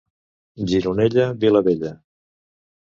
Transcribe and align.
Gironella, 0.71 1.29
vila 1.45 1.65
vella. 1.69 1.95